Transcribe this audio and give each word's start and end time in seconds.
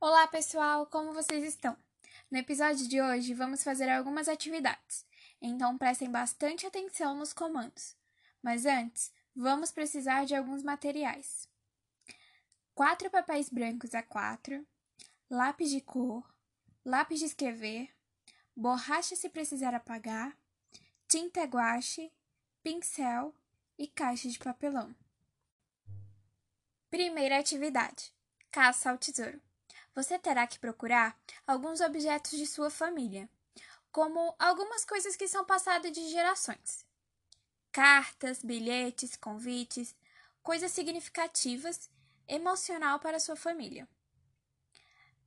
Olá, 0.00 0.28
pessoal! 0.28 0.86
Como 0.86 1.12
vocês 1.12 1.42
estão? 1.42 1.76
No 2.30 2.38
episódio 2.38 2.86
de 2.86 3.02
hoje, 3.02 3.34
vamos 3.34 3.64
fazer 3.64 3.90
algumas 3.90 4.28
atividades, 4.28 5.04
então 5.42 5.76
prestem 5.76 6.08
bastante 6.08 6.64
atenção 6.64 7.16
nos 7.16 7.32
comandos. 7.32 7.96
Mas 8.40 8.64
antes, 8.64 9.12
vamos 9.34 9.72
precisar 9.72 10.24
de 10.24 10.36
alguns 10.36 10.62
materiais: 10.62 11.48
quatro 12.76 13.10
papéis 13.10 13.48
brancos 13.48 13.90
A4, 13.90 14.64
lápis 15.28 15.68
de 15.68 15.80
cor, 15.80 16.24
lápis 16.84 17.18
de 17.18 17.24
escrever, 17.24 17.92
borracha 18.54 19.16
se 19.16 19.28
precisar 19.28 19.74
apagar, 19.74 20.38
tinta 21.08 21.42
guache, 21.42 22.12
pincel 22.62 23.34
e 23.76 23.88
caixa 23.88 24.28
de 24.28 24.38
papelão. 24.38 24.94
Primeira 26.88 27.36
atividade: 27.36 28.14
caça 28.52 28.92
ao 28.92 28.96
tesouro. 28.96 29.47
Você 29.98 30.16
terá 30.16 30.46
que 30.46 30.60
procurar 30.60 31.20
alguns 31.44 31.80
objetos 31.80 32.30
de 32.30 32.46
sua 32.46 32.70
família, 32.70 33.28
como 33.90 34.32
algumas 34.38 34.84
coisas 34.84 35.16
que 35.16 35.26
são 35.26 35.44
passadas 35.44 35.90
de 35.90 36.08
gerações. 36.08 36.86
Cartas, 37.72 38.40
bilhetes, 38.40 39.16
convites, 39.16 39.96
coisas 40.40 40.70
significativas, 40.70 41.90
emocional 42.28 43.00
para 43.00 43.18
sua 43.18 43.34
família. 43.34 43.88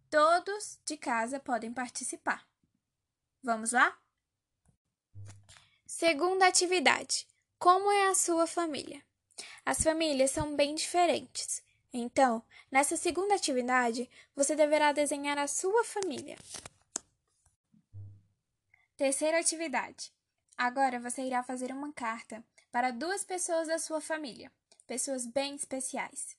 Todos 0.10 0.80
de 0.86 0.96
casa 0.96 1.38
podem 1.38 1.74
participar. 1.74 2.48
Vamos 3.44 3.74
lá? 3.74 4.00
Segunda 5.86 6.48
atividade: 6.48 7.28
Como 7.60 7.92
é 7.92 8.08
a 8.08 8.16
sua 8.16 8.48
família? 8.48 9.04
As 9.66 9.84
famílias 9.84 10.32
são 10.32 10.56
bem 10.56 10.76
diferentes. 10.76 11.62
Então, 11.94 12.42
nessa 12.72 12.96
segunda 12.96 13.36
atividade, 13.36 14.10
você 14.36 14.56
deverá 14.56 14.94
desenhar 14.94 15.38
a 15.38 15.48
sua 15.48 15.84
família. 15.84 16.38
Terceira 18.96 19.40
atividade. 19.40 20.14
Agora 20.58 21.00
você 21.00 21.24
irá 21.24 21.44
fazer 21.44 21.72
uma 21.72 21.92
carta 21.92 22.44
para 22.72 22.92
duas 22.92 23.24
pessoas 23.24 23.68
da 23.68 23.78
sua 23.78 24.00
família, 24.00 24.52
pessoas 24.88 25.26
bem 25.26 25.56
especiais. 25.56 26.38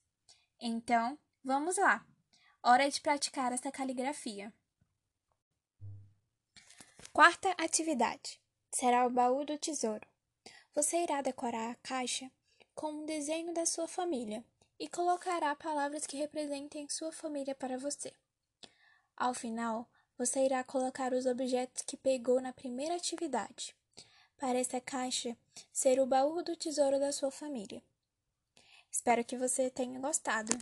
Então, 0.59 1.19
vamos 1.45 1.77
lá. 1.77 2.07
Hora 2.63 2.89
de 2.89 3.01
praticar 3.01 3.53
esta 3.53 3.71
caligrafia. 3.71 4.53
Quarta 7.13 7.51
atividade 7.59 8.41
será 8.71 9.07
o 9.07 9.11
baú 9.11 9.45
do 9.45 9.59
tesouro. 9.59 10.07
Você 10.75 11.03
irá 11.03 11.21
decorar 11.21 11.73
a 11.73 11.75
caixa 11.75 12.31
com 12.75 12.91
um 12.91 13.05
desenho 13.05 13.53
da 13.53 13.67
sua 13.67 13.87
família 13.87 14.43
e 14.83 14.89
colocará 14.89 15.55
palavras 15.55 16.09
que 16.09 16.17
representem 16.17 16.89
sua 16.89 17.13
família 17.13 17.55
para 17.55 17.79
você. 17.79 18.13
Ao 19.17 19.33
final, 19.33 19.89
você 20.19 20.45
irá 20.45 20.65
colocar 20.65 21.13
os 21.13 21.25
objetos 21.25 21.85
que 21.87 21.97
pegou 21.97 22.41
na 22.41 22.53
primeira 22.53 22.97
atividade, 22.97 23.77
para 24.37 24.59
essa 24.59 24.81
caixa 24.81 25.37
ser 25.73 26.01
o 26.01 26.07
baú 26.07 26.43
do 26.43 26.57
tesouro 26.57 26.99
da 26.99 27.13
sua 27.13 27.31
família. 27.31 27.81
Espero 28.91 29.25
que 29.25 29.37
você 29.37 29.71
tenha 29.71 30.01
gostado. 30.01 30.53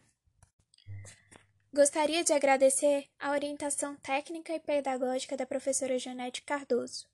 Gostaria 1.72 2.22
de 2.22 2.34
agradecer 2.34 3.08
a 3.18 3.30
orientação 3.30 3.96
técnica 3.96 4.52
e 4.52 4.60
pedagógica 4.60 5.34
da 5.34 5.46
professora 5.46 5.98
Janete 5.98 6.42
Cardoso. 6.42 7.08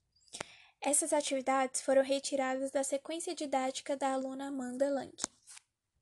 Essas 0.81 1.13
atividades 1.13 1.79
foram 1.79 2.03
retiradas 2.03 2.69
da 2.69 2.83
sequência 2.83 3.33
didática 3.33 3.95
da 3.95 4.11
aluna 4.11 4.49
Amanda 4.49 4.89
Lang. 4.89 5.15